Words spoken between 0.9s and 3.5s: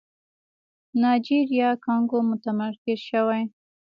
نایجيريا کانګو متمرکز شوی.